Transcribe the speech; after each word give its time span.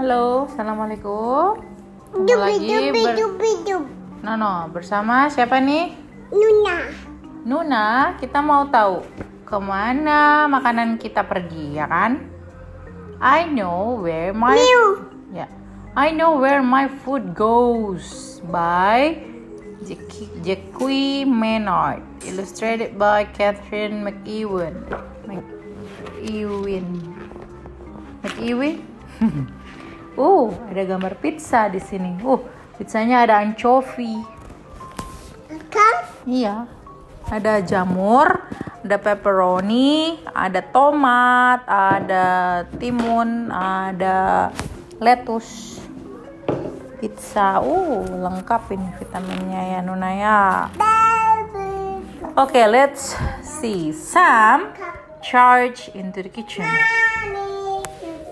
Halo, 0.00 0.48
assalamualaikum. 0.48 1.60
Ketemu 2.24 2.40
lagi 2.40 2.88
ber-. 2.88 3.84
Nono 4.24 4.72
bersama 4.72 5.28
siapa 5.28 5.60
nih? 5.60 5.92
Nuna. 6.32 6.88
Nuna. 7.44 8.16
Kita 8.16 8.40
mau 8.40 8.64
tahu 8.72 9.04
ke 9.44 9.60
mana 9.60 10.48
makanan 10.48 10.96
kita 10.96 11.20
pergi, 11.28 11.76
ya 11.76 11.84
kan? 11.84 12.16
I 13.20 13.44
know 13.44 14.00
where 14.00 14.32
my 14.32 14.56
ya. 15.36 15.44
I 15.92 16.16
know 16.16 16.40
where 16.40 16.64
my 16.64 16.88
food 17.04 17.36
goes 17.36 18.40
by 18.48 19.20
Jackie- 19.84 20.32
Jackie 20.40 21.28
Maynard, 21.28 22.00
illustrated 22.24 22.96
by 22.96 23.28
Catherine 23.36 24.00
McEwen. 24.00 24.80
McEwen. 25.28 26.88
McEwen? 28.24 28.80
uh, 30.16 30.48
ada 30.70 30.82
gambar 30.86 31.18
pizza 31.18 31.68
di 31.68 31.78
sini. 31.78 32.18
Uh, 32.24 32.40
pizzanya 32.78 33.26
ada 33.26 33.42
anchovy. 33.42 34.18
Kan? 35.70 35.94
Iya. 36.26 36.66
Ada 37.30 37.62
jamur, 37.62 38.26
ada 38.82 38.96
pepperoni, 38.98 40.18
ada 40.34 40.64
tomat, 40.66 41.62
ada 41.68 42.26
timun, 42.80 43.52
ada 43.52 44.50
lettuce. 44.98 45.78
Pizza. 47.00 47.62
Uh, 47.62 48.04
lengkap 48.04 48.76
ini 48.76 48.88
vitaminnya 49.00 49.62
ya 49.76 49.80
Nuna 49.80 50.10
ya. 50.16 50.40
Oke, 52.36 52.62
let's 52.68 53.16
see. 53.42 53.92
Sam 53.92 54.72
charge 55.20 55.90
into 55.94 56.22
the 56.22 56.28
kitchen. 56.28 56.64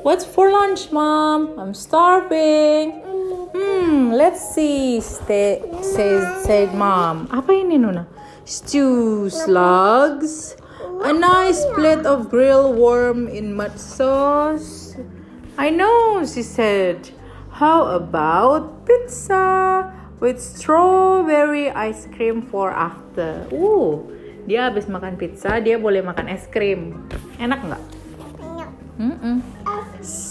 What's 0.03 0.25
for 0.25 0.51
lunch, 0.51 0.93
Mom? 0.93 1.59
I'm 1.59 1.75
starving. 1.75 3.03
Hmm, 3.51 4.13
let's 4.13 4.55
see. 4.55 5.01
Stay, 5.01 5.59
says 5.83 6.23
said 6.47 6.71
Mom. 6.75 7.27
Apa 7.35 7.51
ini 7.51 7.83
Nuna? 7.83 8.07
Stew 8.47 9.27
slugs. 9.27 10.55
A 11.03 11.11
nice 11.11 11.63
plate 11.75 12.07
of 12.07 12.31
grilled 12.31 12.79
worm 12.79 13.27
in 13.27 13.55
mud 13.55 13.75
sauce. 13.79 14.95
I 15.59 15.71
know, 15.71 16.23
she 16.23 16.47
said. 16.47 17.11
How 17.59 17.91
about 17.91 18.87
pizza 18.87 19.91
with 20.23 20.39
strawberry 20.39 21.75
ice 21.75 22.07
cream 22.15 22.47
for 22.47 22.71
after? 22.71 23.47
Uh, 23.51 24.07
dia 24.47 24.71
habis 24.71 24.87
makan 24.87 25.19
pizza, 25.19 25.59
dia 25.59 25.75
boleh 25.75 26.07
makan 26.07 26.31
es 26.31 26.47
krim. 26.47 27.03
Enak 27.43 27.67
nggak? 27.67 27.83
Enak. 28.39 28.71
Mm-mm. 28.99 29.58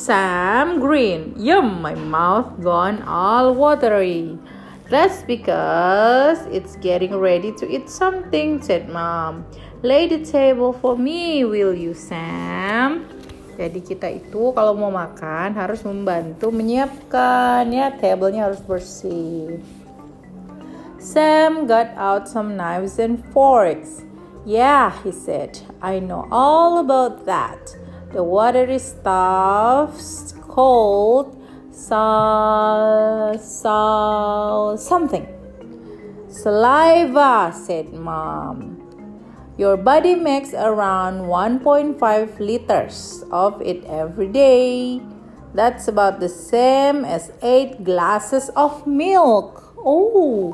Sam 0.07 0.79
Green. 0.79 1.35
Yum, 1.35 1.83
my 1.83 1.91
mouth 1.91 2.63
gone 2.63 3.03
all 3.03 3.51
watery. 3.51 4.39
That's 4.87 5.19
because 5.27 6.47
it's 6.47 6.79
getting 6.79 7.11
ready 7.19 7.51
to 7.59 7.67
eat 7.67 7.91
something, 7.91 8.63
said 8.63 8.87
mom. 8.87 9.43
Lay 9.83 10.07
the 10.07 10.23
table 10.23 10.71
for 10.71 10.95
me, 10.95 11.43
will 11.43 11.75
you, 11.75 11.91
Sam? 11.91 13.03
Jadi 13.59 13.83
kita 13.83 14.07
itu 14.07 14.55
kalau 14.55 14.79
mau 14.79 14.95
makan 14.95 15.59
harus 15.59 15.83
membantu 15.83 16.55
menyiapkan 16.55 17.67
ya, 17.67 17.91
tablenya 17.91 18.47
harus 18.47 18.63
bersih. 18.63 19.59
Sam 21.03 21.67
got 21.67 21.91
out 21.99 22.31
some 22.31 22.55
knives 22.55 22.95
and 22.95 23.19
forks. 23.35 24.07
Yeah, 24.47 24.95
he 25.03 25.11
said, 25.11 25.59
I 25.83 25.99
know 25.99 26.31
all 26.31 26.79
about 26.79 27.27
that. 27.27 27.75
The 28.13 28.23
watery 28.23 28.79
stuff's 28.79 30.31
called 30.47 31.35
sal, 31.75 33.37
sal, 33.37 34.77
something. 34.77 35.27
Saliva, 36.31 37.51
said 37.51 37.91
mom. 37.91 38.79
Your 39.57 39.75
body 39.75 40.15
makes 40.15 40.53
around 40.53 41.27
1.5 41.27 41.97
liters 42.39 43.25
of 43.31 43.59
it 43.61 43.83
every 43.85 44.29
day. 44.29 45.01
That's 45.53 45.87
about 45.87 46.19
the 46.21 46.29
same 46.29 47.03
as 47.03 47.33
8 47.41 47.83
glasses 47.83 48.53
of 48.55 48.85
milk. 48.85 49.73
Oh, 49.81 50.53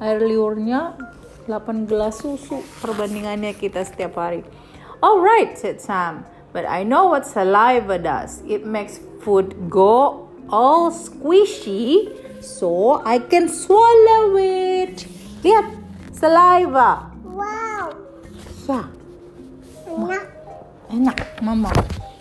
air 0.00 0.22
liurnya 0.22 0.94
8 1.50 1.90
gelas 1.90 2.22
susu 2.22 2.62
perbandingannya 2.80 3.52
kita 3.58 3.82
setiap 3.82 4.14
hari. 4.14 4.46
Alright, 5.02 5.58
said 5.58 5.82
Sam. 5.82 6.35
But 6.52 6.66
I 6.66 6.82
know 6.84 7.06
what 7.06 7.26
saliva 7.26 7.98
does. 7.98 8.42
It 8.46 8.66
makes 8.66 9.00
food 9.22 9.70
go 9.70 10.28
all 10.48 10.90
squishy 10.90 12.14
so 12.42 13.02
I 13.04 13.18
can 13.18 13.48
swallow 13.48 14.36
it. 14.38 15.06
Lihat, 15.42 15.66
saliva. 16.12 17.10
Wow. 17.24 17.92
Ya, 18.66 18.82
Enak. 19.86 20.24
enak, 20.90 21.18
mama. 21.42 21.70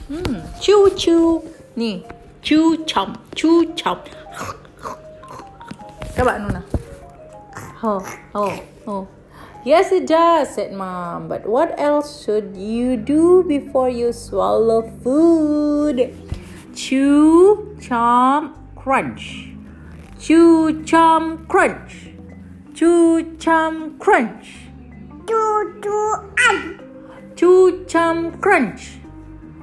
Hmm, 0.08 0.42
chew 0.62 0.90
chew. 0.98 1.42
Nih, 1.76 2.06
chew 2.42 2.78
chomp, 2.86 3.18
chew 3.36 3.66
chomp. 3.76 4.06
Coba 6.16 6.40
Nuna. 6.40 6.62
Oh, 7.84 8.02
oh, 8.34 8.56
oh. 8.88 9.04
Yes, 9.66 9.92
it 9.92 10.06
does, 10.06 10.54
said 10.54 10.74
mom. 10.74 11.28
But 11.28 11.48
what 11.48 11.74
else 11.80 12.24
should 12.24 12.56
you 12.56 12.98
do 12.98 13.44
before 13.48 13.90
you 13.90 14.14
swallow 14.14 14.84
food? 15.02 16.14
Chew, 16.76 17.76
chomp, 17.80 18.54
crunch. 18.76 19.50
Chew, 20.20 20.84
chomp, 20.86 21.48
crunch. 21.48 22.14
Chew, 22.76 23.38
chomp, 23.40 23.98
crunch. 23.98 24.70
Tu 25.26 25.42
tu 25.82 26.14
an. 26.48 26.80
Chew, 27.36 27.86
chomp, 27.88 28.36
um. 28.36 28.40
crunch. 28.40 29.00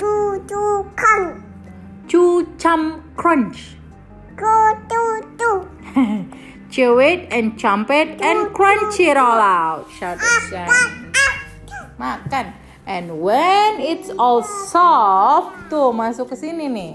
Tu 0.01 0.43
tu 0.49 0.85
kan. 0.97 1.45
Chew, 2.09 2.43
chomp, 2.59 3.01
crunch. 3.15 3.77
Go 4.35 4.75
tu 4.91 5.03
tu. 5.39 6.39
Chew 6.73 7.05
it 7.05 7.29
and 7.29 7.61
chomp 7.61 7.93
it 7.93 8.17
and 8.25 8.49
crunch 8.57 8.97
it 8.99 9.21
all 9.21 9.37
out. 9.37 9.93
Shouted 9.93 10.25
Sam. 10.49 11.13
Makan. 12.01 12.57
And 12.89 13.21
when 13.21 13.77
it's 13.77 14.09
all 14.17 14.41
soft, 14.41 15.69
tuh 15.69 15.93
masuk 15.93 16.33
ke 16.33 16.37
sini 16.41 16.73
nih. 16.73 16.95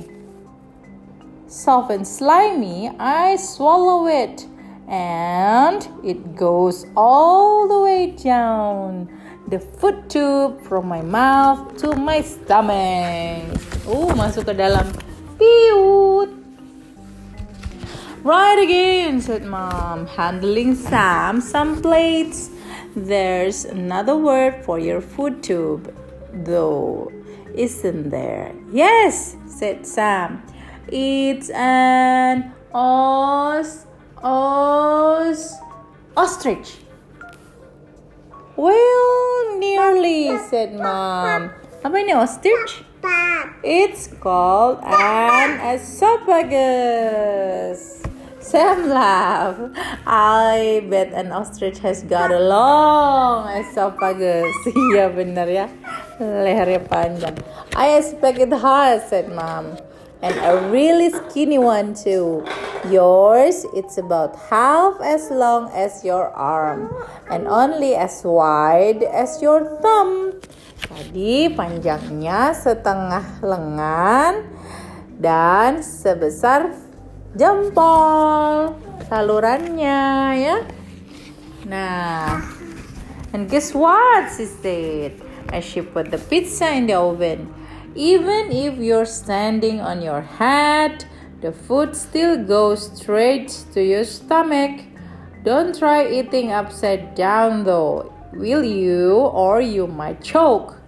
Soft 1.46 1.94
and 1.94 2.10
slimy, 2.10 2.90
I 2.98 3.38
swallow 3.38 4.10
it. 4.10 4.50
And 4.90 5.86
it 6.02 6.34
goes 6.34 6.90
all 6.98 7.70
the 7.70 7.78
way 7.78 8.18
down 8.18 9.14
the 9.46 9.62
food 9.62 10.09
tube 10.09 10.58
from 10.66 10.90
my 10.90 11.06
mouth 11.06 11.78
to 11.86 11.94
my 11.94 12.26
stomach. 12.26 13.54
Uh, 13.86 14.09
masuk 14.18 14.50
ke 14.50 14.58
dalam 14.58 14.90
piut. 15.38 16.37
Right 18.28 18.60
again, 18.60 19.22
said 19.22 19.46
Mom, 19.46 20.06
handling 20.06 20.76
Sam 20.76 21.40
some 21.40 21.82
plates. 21.82 22.50
There's 22.94 23.64
another 23.64 24.18
word 24.18 24.66
for 24.66 24.80
your 24.80 25.00
food 25.00 25.42
tube, 25.42 25.96
though, 26.44 27.10
isn't 27.56 28.10
there? 28.10 28.54
Yes, 28.70 29.38
said 29.48 29.88
Sam. 29.88 30.44
It's 30.92 31.50
an 31.56 32.52
os, 32.76 33.88
os, 34.20 35.56
ostrich. 36.18 36.84
Well, 38.58 39.56
nearly, 39.56 40.36
said 40.52 40.76
Mom. 40.76 41.56
Apa 41.80 41.96
ini 41.96 42.12
ostrich? 42.12 42.84
It's 43.64 44.12
called 44.20 44.84
an 44.84 45.80
esophagus. 45.80 47.97
Sam 48.47 48.88
laughed. 48.88 49.76
I 50.08 50.79
bet 50.88 51.11
an 51.11 51.35
ostrich 51.35 51.84
has 51.84 52.08
got 52.08 52.32
a 52.32 52.40
long 52.40 53.52
esophagus. 53.59 54.55
Iya 54.96 55.11
benar 55.11 55.52
ya. 55.52 55.67
Lehernya 56.23 56.79
panjang. 56.88 57.35
I 57.76 57.99
expect 57.99 58.40
it 58.40 58.55
has, 58.55 59.03
said 59.11 59.28
mom. 59.35 59.76
And 60.23 60.32
a 60.47 60.64
really 60.72 61.11
skinny 61.11 61.59
one 61.59 61.91
too. 61.91 62.47
Yours, 62.88 63.67
it's 63.76 63.99
about 63.99 64.40
half 64.47 64.96
as 65.03 65.28
long 65.28 65.67
as 65.76 66.08
your 66.08 66.32
arm. 66.32 66.88
And 67.28 67.52
only 67.52 67.99
as 67.99 68.23
wide 68.23 69.03
as 69.03 69.44
your 69.44 69.67
thumb. 69.84 70.40
Tadi 70.88 71.52
panjangnya 71.52 72.55
setengah 72.55 73.44
lengan 73.44 74.47
dan 75.20 75.84
sebesar 75.84 76.86
jempol 77.37 78.75
salurannya 79.07 80.01
ya. 80.41 80.57
Nah, 81.63 82.41
and 83.31 83.47
guess 83.49 83.73
what 83.73 84.34
she 84.35 84.45
said 84.45 85.13
as 85.53 85.63
she 85.63 85.81
put 85.81 86.11
the 86.11 86.17
pizza 86.17 86.73
in 86.73 86.87
the 86.89 86.97
oven. 86.97 87.53
Even 87.95 88.51
if 88.51 88.78
you're 88.78 89.09
standing 89.09 89.81
on 89.81 90.01
your 90.01 90.22
head, 90.22 91.05
The 91.39 91.51
food 91.53 91.95
still 91.95 92.43
goes 92.43 92.89
straight 92.97 93.49
to 93.73 93.84
your 93.84 94.03
stomach. 94.05 94.81
Don't 95.43 95.78
try 95.78 96.09
eating 96.09 96.51
upside 96.51 97.13
down 97.13 97.63
though, 97.63 98.11
will 98.34 98.63
you? 98.63 99.13
Or 99.13 99.61
you 99.61 99.85
might 99.85 100.23
choke. 100.23 100.81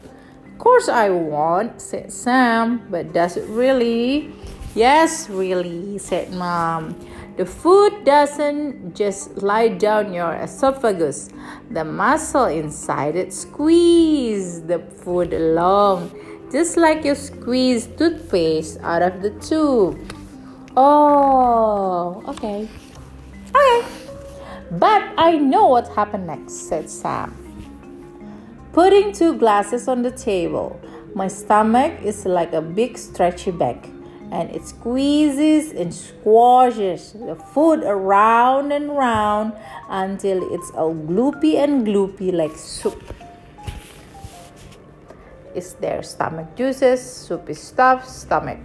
Of 0.50 0.58
course 0.58 0.90
I 0.90 1.12
won't, 1.12 1.80
said 1.80 2.12
Sam, 2.12 2.82
but 2.90 3.14
does 3.14 3.38
it 3.38 3.46
really? 3.48 4.34
Yes, 4.76 5.30
really, 5.30 5.98
said 5.98 6.32
Mom. 6.32 6.96
The 7.38 7.46
food 7.46 8.06
doesn't 8.06 8.96
just 8.96 9.42
lie 9.42 9.70
down 9.70 10.14
your 10.14 10.34
esophagus. 10.36 11.30
The 11.72 11.84
muscle 11.84 12.46
inside 12.46 13.16
it 13.16 13.34
squeeze 13.34 14.62
the 14.62 14.80
food 14.80 15.34
along, 15.34 16.12
just 16.52 16.78
like 16.78 17.04
you 17.04 17.16
squeeze 17.16 17.88
toothpaste 17.88 18.78
out 18.82 19.02
of 19.02 19.24
the 19.24 19.32
tube. 19.42 19.98
Oh, 20.78 22.22
okay. 22.28 22.70
Okay. 23.50 23.88
But 24.72 25.02
I 25.18 25.38
know 25.38 25.66
what 25.68 25.88
happened 25.96 26.28
next, 26.28 26.70
said 26.70 26.90
Sam. 26.92 27.34
Putting 28.72 29.14
two 29.14 29.34
glasses 29.34 29.88
on 29.88 30.04
the 30.04 30.12
table, 30.12 30.80
my 31.16 31.28
stomach 31.28 32.00
is 32.04 32.28
like 32.28 32.54
a 32.54 32.62
big 32.62 33.00
stretchy 33.00 33.50
bag 33.50 33.90
and 34.32 34.50
it 34.52 34.66
squeezes 34.66 35.72
and 35.72 35.94
squashes 35.94 37.14
the 37.14 37.36
food 37.36 37.84
around 37.84 38.72
and 38.72 38.96
round 38.96 39.54
until 39.90 40.54
it's 40.54 40.70
all 40.72 40.94
gloopy 40.94 41.56
and 41.56 41.86
gloopy 41.86 42.32
like 42.32 42.56
soup. 42.56 43.02
Is 45.56 45.74
there 45.82 46.04
stomach 46.04 46.56
juices? 46.56 47.02
Soup 47.02 47.50
is 47.50 47.60
stuffed 47.60 48.08
stomach. 48.08 48.62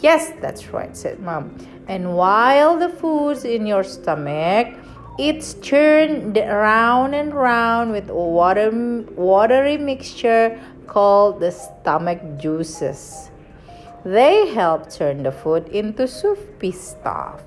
Yes, 0.00 0.32
that's 0.40 0.68
right, 0.68 0.96
said 0.96 1.20
mom. 1.20 1.56
And 1.88 2.14
while 2.14 2.78
the 2.78 2.90
food's 2.90 3.44
in 3.44 3.66
your 3.66 3.82
stomach, 3.82 4.76
it's 5.18 5.54
churned 5.54 6.36
round 6.36 7.14
and 7.14 7.34
round 7.34 7.90
with 7.90 8.08
water, 8.10 8.70
watery 9.16 9.78
mixture 9.78 10.60
called 10.86 11.40
the 11.40 11.50
stomach 11.50 12.20
juices. 12.38 13.30
They 14.04 14.48
help 14.48 14.90
turn 14.90 15.22
the 15.22 15.32
food 15.32 15.68
into 15.68 16.06
soupy 16.06 16.72
stuff. 16.72 17.42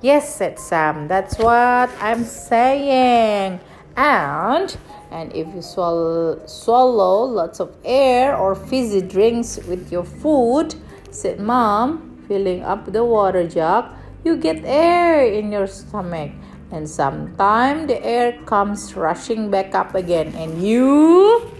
Yes, 0.00 0.34
said 0.34 0.58
Sam, 0.58 1.08
that's 1.08 1.38
what 1.38 1.90
I'm 2.00 2.24
saying. 2.24 3.60
And 3.96 4.76
and 5.10 5.32
if 5.34 5.46
you 5.54 5.60
swallow, 5.60 6.40
swallow 6.46 7.24
lots 7.24 7.60
of 7.60 7.74
air 7.84 8.36
or 8.36 8.54
fizzy 8.54 9.02
drinks 9.02 9.58
with 9.66 9.90
your 9.90 10.04
food, 10.04 10.74
said 11.10 11.40
Mom, 11.40 12.24
filling 12.28 12.62
up 12.62 12.90
the 12.92 13.04
water 13.04 13.46
jug, 13.46 13.92
you 14.24 14.36
get 14.36 14.64
air 14.64 15.26
in 15.26 15.50
your 15.50 15.66
stomach. 15.66 16.30
And 16.70 16.88
sometimes 16.88 17.88
the 17.88 17.98
air 18.06 18.38
comes 18.46 18.94
rushing 18.94 19.50
back 19.50 19.74
up 19.74 19.96
again 19.96 20.32
and 20.36 20.62
you 20.62 21.50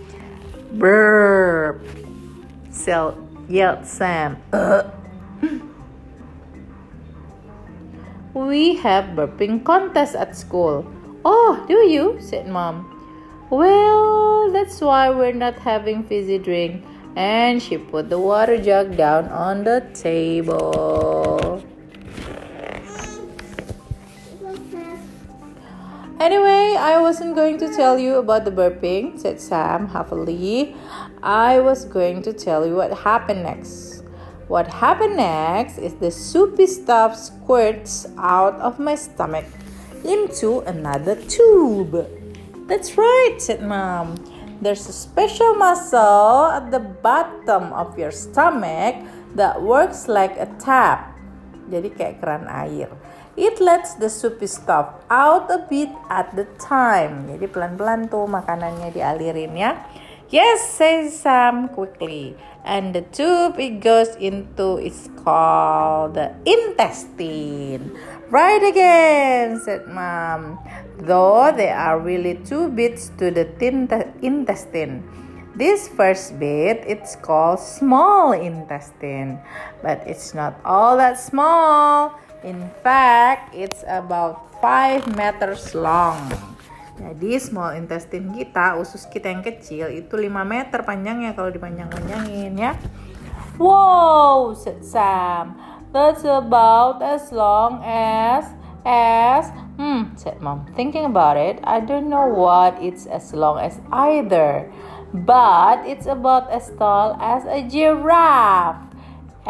burp. 0.74 1.82
So 2.70 3.18
yelled 3.50 3.84
Sam. 3.84 4.38
we 8.34 8.76
have 8.76 9.16
burping 9.16 9.64
contest 9.64 10.14
at 10.14 10.36
school. 10.36 10.86
Oh, 11.24 11.64
do 11.66 11.74
you? 11.90 12.16
said 12.20 12.46
mom. 12.48 12.86
Well, 13.50 14.50
that's 14.52 14.80
why 14.80 15.10
we're 15.10 15.32
not 15.32 15.58
having 15.58 16.04
fizzy 16.04 16.38
drink. 16.38 16.84
And 17.16 17.60
she 17.60 17.76
put 17.76 18.08
the 18.08 18.18
water 18.18 18.56
jug 18.56 18.96
down 18.96 19.28
on 19.28 19.64
the 19.64 19.84
table. 19.92 21.29
Anyway, 26.30 26.78
I 26.78 26.94
wasn't 27.02 27.34
going 27.34 27.58
to 27.58 27.74
tell 27.74 27.98
you 27.98 28.22
about 28.22 28.44
the 28.46 28.54
burping, 28.54 29.18
said 29.18 29.42
Sam 29.42 29.90
happily. 29.90 30.78
I 31.26 31.58
was 31.58 31.82
going 31.84 32.22
to 32.22 32.30
tell 32.30 32.62
you 32.62 32.78
what 32.78 33.02
happened 33.02 33.42
next. 33.42 34.06
What 34.46 34.70
happened 34.70 35.18
next 35.18 35.82
is 35.82 35.98
the 35.98 36.14
soupy 36.14 36.70
stuff 36.70 37.18
squirts 37.18 38.06
out 38.14 38.54
of 38.62 38.78
my 38.78 38.94
stomach 38.94 39.42
into 40.06 40.62
another 40.70 41.18
tube. 41.18 41.98
That's 42.70 42.94
right, 42.94 43.34
said 43.42 43.66
Mom. 43.66 44.14
There's 44.62 44.86
a 44.86 44.94
special 44.94 45.58
muscle 45.58 46.46
at 46.54 46.70
the 46.70 46.78
bottom 46.78 47.74
of 47.74 47.98
your 47.98 48.14
stomach 48.14 49.02
that 49.34 49.58
works 49.58 50.06
like 50.06 50.38
a 50.38 50.46
tap. 50.62 51.10
Jadi 51.74 51.90
kayak 51.90 52.22
keran 52.22 52.46
air. 52.46 52.94
It 53.40 53.56
lets 53.56 53.96
the 53.96 54.12
soupy 54.12 54.44
stuff 54.44 55.00
out 55.08 55.48
a 55.48 55.64
bit 55.64 55.88
at 56.12 56.28
the 56.36 56.44
time. 56.60 57.24
Jadi 57.24 57.48
pelan-pelan 57.48 58.12
tuh 58.12 58.28
makanannya 58.28 58.92
dialirin 58.92 59.56
ya. 59.56 59.80
Yes, 60.28 60.76
says 60.76 61.16
Sam 61.16 61.72
quickly. 61.72 62.36
And 62.68 62.92
the 62.92 63.00
tube 63.08 63.56
it 63.56 63.80
goes 63.80 64.12
into 64.20 64.76
is 64.76 65.08
called 65.24 66.20
the 66.20 66.36
intestine. 66.44 67.96
Right 68.28 68.60
again, 68.60 69.56
said 69.64 69.88
Mom. 69.88 70.60
Though 71.00 71.48
there 71.48 71.80
are 71.80 71.96
really 71.96 72.36
two 72.44 72.68
bits 72.68 73.08
to 73.16 73.32
the 73.32 73.48
intestine. 74.20 75.00
This 75.56 75.88
first 75.88 76.36
bit 76.36 76.84
it's 76.84 77.16
called 77.16 77.58
small 77.58 78.36
intestine, 78.36 79.40
but 79.80 80.04
it's 80.04 80.36
not 80.36 80.60
all 80.62 81.00
that 81.00 81.16
small. 81.16 82.20
In 82.40 82.72
fact, 82.80 83.52
it's 83.52 83.84
about 83.84 84.48
5 84.64 85.12
meters 85.12 85.76
long. 85.76 86.16
Jadi 87.00 87.40
small 87.40 87.76
intestine 87.76 88.32
kita, 88.32 88.76
usus 88.76 89.08
kita 89.08 89.32
yang 89.32 89.40
kecil 89.40 89.88
itu 89.88 90.12
5 90.12 90.28
meter 90.44 90.84
panjangnya 90.84 91.32
kalau 91.32 91.48
dipanjang-panjangin 91.48 92.52
ya. 92.56 92.76
Wow, 93.60 94.56
said 94.56 94.84
Sam. 94.84 95.56
That's 95.92 96.24
about 96.24 97.04
as 97.04 97.28
long 97.28 97.84
as 97.84 98.48
as 98.84 99.52
hmm, 99.76 100.16
said 100.16 100.40
mom. 100.40 100.64
Thinking 100.76 101.04
about 101.04 101.36
it, 101.36 101.60
I 101.64 101.80
don't 101.80 102.08
know 102.08 102.24
what 102.24 102.80
it's 102.80 103.04
as 103.04 103.32
long 103.36 103.60
as 103.60 103.80
either. 103.92 104.68
But 105.12 105.84
it's 105.84 106.06
about 106.06 106.48
as 106.48 106.70
tall 106.78 107.18
as 107.18 107.44
a 107.44 107.66
giraffe. 107.66 108.89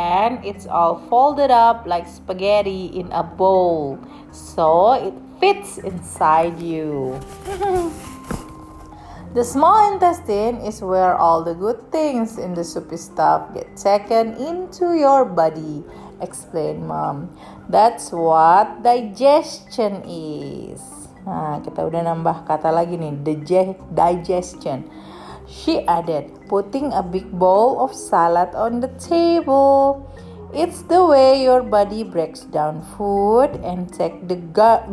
And 0.00 0.40
it's 0.40 0.64
all 0.64 0.96
folded 1.12 1.52
up 1.52 1.84
like 1.84 2.08
spaghetti 2.08 2.88
in 2.96 3.12
a 3.12 3.20
bowl. 3.20 4.00
So 4.32 4.96
it 4.96 5.12
fits 5.36 5.76
inside 5.76 6.56
you. 6.56 7.20
the 9.36 9.44
small 9.44 9.92
intestine 9.92 10.64
is 10.64 10.80
where 10.80 11.12
all 11.12 11.44
the 11.44 11.52
good 11.52 11.92
things 11.92 12.40
in 12.40 12.56
the 12.56 12.64
soupy 12.64 12.96
stuff 12.96 13.52
get 13.52 13.76
taken 13.76 14.40
into 14.40 14.96
your 14.96 15.28
body, 15.28 15.84
explained 16.24 16.88
mom. 16.88 17.36
That's 17.68 18.08
what 18.08 18.80
digestion 18.80 20.00
is. 20.08 20.80
Nah, 21.28 21.60
kita 21.60 21.84
udah 21.84 22.08
nambah 22.08 22.48
kata 22.48 22.72
lagi 22.72 22.96
nih, 22.96 23.20
digestion. 23.92 24.88
She 25.50 25.80
added, 25.86 26.30
putting 26.48 26.92
a 26.92 27.02
big 27.02 27.26
bowl 27.32 27.82
of 27.82 27.92
salad 27.92 28.54
on 28.54 28.78
the 28.78 28.86
table. 29.02 30.06
It's 30.54 30.82
the 30.82 31.04
way 31.04 31.42
your 31.42 31.62
body 31.62 32.04
breaks 32.04 32.40
down 32.40 32.82
food 32.96 33.58
and 33.66 33.92
take 33.92 34.28
the 34.28 34.36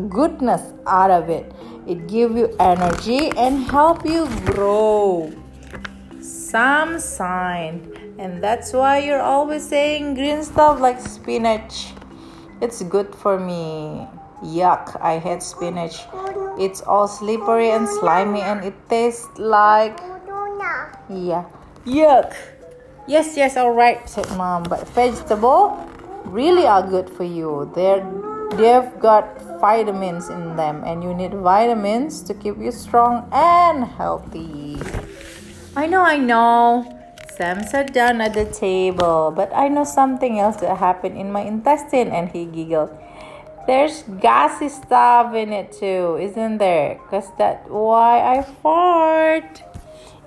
goodness 0.09 0.73
out 0.87 1.11
of 1.11 1.29
it. 1.29 1.53
It 1.85 2.07
give 2.07 2.35
you 2.35 2.55
energy 2.59 3.29
and 3.37 3.69
help 3.69 4.03
you 4.03 4.25
grow. 4.45 5.31
Some 6.21 6.99
sign, 6.99 7.93
and 8.17 8.43
that's 8.43 8.73
why 8.73 8.97
you're 8.97 9.21
always 9.21 9.61
saying 9.61 10.15
green 10.15 10.43
stuff 10.43 10.81
like 10.81 10.99
spinach. 10.99 11.93
It's 12.61 12.81
good 12.81 13.13
for 13.13 13.39
me. 13.39 14.07
Yuck, 14.41 14.99
I 15.01 15.19
hate 15.19 15.43
spinach. 15.43 16.01
It's 16.59 16.81
all 16.81 17.07
slippery 17.07 17.69
and 17.69 17.87
slimy 17.87 18.41
and 18.41 18.63
it 18.65 18.73
tastes 18.89 19.27
like 19.37 19.99
yeah. 21.09 21.45
Yuck. 21.85 22.35
Yes, 23.07 23.37
yes, 23.37 23.55
all 23.55 23.71
right, 23.71 24.07
said 24.09 24.27
mom. 24.37 24.63
But 24.63 24.87
vegetable 24.89 25.79
really 26.25 26.65
are 26.67 26.85
good 26.85 27.09
for 27.09 27.23
you. 27.23 27.71
They're 27.73 28.03
they've 28.55 28.91
got 28.99 29.41
vitamins 29.59 30.29
in 30.29 30.55
them, 30.55 30.83
and 30.83 31.03
you 31.03 31.13
need 31.13 31.33
vitamins 31.33 32.21
to 32.23 32.33
keep 32.33 32.57
you 32.57 32.71
strong 32.71 33.27
and 33.31 33.85
healthy. 33.85 34.77
I 35.75 35.87
know, 35.87 36.01
I 36.01 36.17
know. 36.17 36.93
Sam 37.37 37.63
sat 37.63 37.93
down 37.93 38.19
at 38.19 38.33
the 38.33 38.45
table, 38.45 39.31
but 39.35 39.53
I 39.53 39.67
know 39.67 39.83
something 39.83 40.39
else 40.39 40.57
that 40.57 40.77
happened 40.77 41.17
in 41.17 41.31
my 41.31 41.41
intestine, 41.41 42.09
and 42.09 42.29
he 42.29 42.45
giggled. 42.45 42.89
There's 43.67 44.03
gassy 44.19 44.69
stuff 44.69 45.35
in 45.35 45.51
it 45.51 45.71
too, 45.71 46.17
isn't 46.19 46.57
there? 46.57 46.95
Cause 47.11 47.29
that's 47.37 47.67
why 47.69 48.21
I 48.23 48.41
fart. 48.41 49.61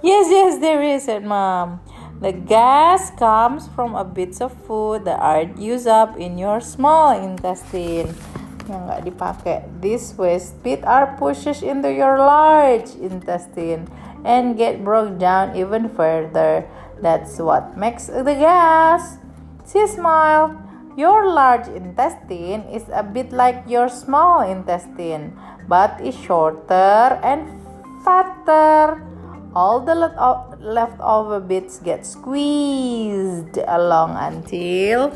Yes, 0.00 0.33
yes, 0.33 0.57
there 0.64 0.80
is, 0.80 1.04
said 1.04 1.28
mom. 1.28 1.85
The 2.25 2.33
gas 2.33 3.12
comes 3.21 3.69
from 3.76 3.92
a 3.92 4.00
bits 4.00 4.40
of 4.40 4.57
food 4.64 5.04
that 5.04 5.21
are 5.21 5.45
used 5.61 5.85
up 5.85 6.16
in 6.16 6.40
your 6.40 6.64
small 6.64 7.12
intestine. 7.12 8.16
Yang 8.64 8.80
nggak 8.88 9.00
dipakai. 9.04 9.59
These 9.85 10.16
waste 10.16 10.57
bits 10.64 10.88
are 10.88 11.21
pushed 11.21 11.61
into 11.61 11.92
your 11.92 12.16
large 12.16 12.97
intestine 12.97 13.92
and 14.25 14.57
get 14.57 14.80
broke 14.80 15.21
down 15.21 15.52
even 15.52 15.92
further. 15.92 16.64
That's 17.04 17.37
what 17.37 17.76
makes 17.76 18.09
the 18.09 18.37
gas. 18.37 19.21
She 19.69 19.85
smiled. 19.85 20.57
Your 20.97 21.28
large 21.28 21.69
intestine 21.69 22.64
is 22.73 22.88
a 22.88 23.04
bit 23.04 23.37
like 23.37 23.69
your 23.69 23.92
small 23.92 24.40
intestine, 24.49 25.37
but 25.69 26.00
is 26.00 26.16
shorter 26.16 27.21
and 27.21 27.45
fatter. 28.00 29.10
All 29.54 29.80
the 29.80 29.95
le- 29.95 30.14
uh, 30.16 30.57
leftover 30.61 31.40
bits 31.40 31.78
get 31.78 32.07
squeezed 32.07 33.59
along 33.66 34.14
until, 34.16 35.12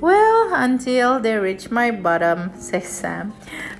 well, 0.00 0.50
until 0.54 1.20
they 1.20 1.36
reach 1.36 1.70
my 1.70 1.92
bottom, 1.92 2.50
says 2.58 2.88
Sam, 2.88 3.32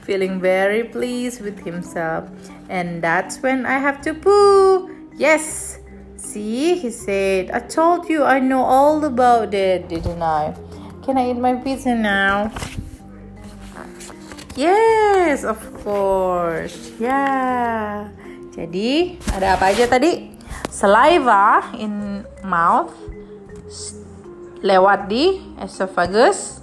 feeling 0.02 0.40
very 0.40 0.84
pleased 0.84 1.40
with 1.40 1.58
himself. 1.64 2.28
And 2.68 3.02
that's 3.02 3.42
when 3.42 3.66
I 3.66 3.78
have 3.78 4.00
to 4.02 4.14
poo. 4.14 5.10
Yes. 5.16 5.80
See, 6.16 6.76
he 6.76 6.90
said, 6.90 7.50
I 7.50 7.58
told 7.58 8.08
you 8.08 8.22
I 8.22 8.38
know 8.38 8.62
all 8.62 9.04
about 9.04 9.52
it, 9.54 9.88
didn't 9.88 10.22
I? 10.22 10.54
Can 11.02 11.18
I 11.18 11.30
eat 11.30 11.38
my 11.38 11.54
pizza 11.54 11.96
now? 11.96 12.52
Yes, 14.54 15.42
of 15.42 15.58
course. 15.82 16.92
Yeah. 17.00 18.10
Jadi, 18.50 19.20
ada 19.34 19.54
apa 19.54 19.70
aja 19.70 19.86
tadi? 19.86 20.34
Saliva 20.70 21.70
in 21.78 22.26
mouth 22.42 22.90
lewat 24.60 25.06
di 25.06 25.38
esophagus, 25.62 26.58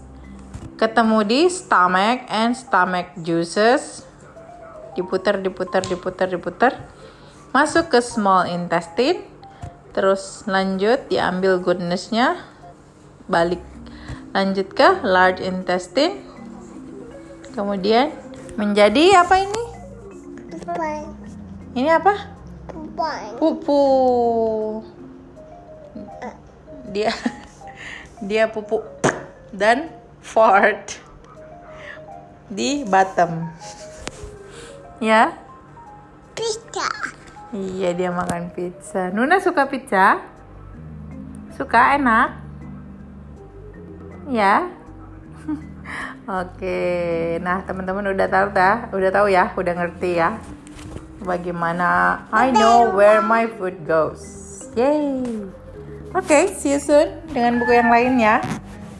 ketemu 0.76 1.24
di 1.24 1.42
stomach 1.48 2.28
and 2.28 2.54
stomach 2.54 3.16
juices. 3.24 4.04
Diputar, 4.98 5.40
diputar, 5.40 5.86
diputar, 5.86 6.28
diputar. 6.28 6.74
Masuk 7.54 7.94
ke 7.94 8.00
small 8.04 8.50
intestine. 8.50 9.24
Terus 9.96 10.46
lanjut 10.46 11.10
diambil 11.10 11.58
goodnessnya 11.58 12.38
balik 13.28 13.60
lanjut 14.32 14.72
ke 14.72 15.04
large 15.04 15.44
intestine 15.44 16.24
kemudian 17.52 18.14
menjadi 18.56 19.26
apa 19.26 19.44
ini 19.44 19.64
Pupai. 20.48 21.17
Ini 21.78 21.94
apa? 21.94 22.14
Pupu 23.38 23.82
dia 26.90 27.14
dia 28.18 28.50
pupu 28.50 28.82
dan 29.54 29.94
fart. 30.26 30.98
Di 32.50 32.82
bottom. 32.88 33.46
Ya? 34.98 35.38
Pizza. 36.34 36.90
iya 37.54 37.94
dia 37.94 38.10
makan 38.10 38.50
pizza. 38.58 39.14
Nuna 39.14 39.38
suka 39.38 39.70
pizza? 39.70 40.18
Suka? 41.54 41.94
Enak? 42.00 42.30
Ya? 44.34 44.66
Oke. 46.42 46.80
Nah 47.44 47.62
teman-teman 47.68 48.16
udah 48.16 48.28
tahu 48.32 48.48
dah 48.50 48.90
udah 48.90 49.12
tahu 49.14 49.28
ya? 49.30 49.54
Udah 49.54 49.74
ngerti 49.78 50.18
ya 50.18 50.42
bagaimana? 51.24 52.22
I 52.30 52.52
know 52.54 52.94
where 52.94 53.22
my 53.22 53.48
food 53.48 53.86
goes. 53.88 54.22
Yay. 54.78 55.24
Oke 56.16 56.56
see 56.56 56.74
you 56.74 56.82
soon 56.82 57.20
dengan 57.30 57.62
buku 57.62 57.78
yang 57.78 57.92
lain 57.92 58.14
ya 58.18 58.40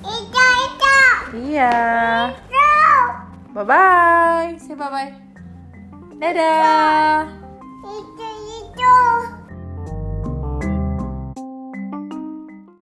ita. 0.04 1.00
iya. 1.34 1.74
No. 2.52 2.68
bye 3.58 3.66
bye 3.66 4.52
say 4.62 4.76
bye 4.78 4.92
bye 4.92 5.12
dadah 6.20 7.26
Ita, 7.88 8.30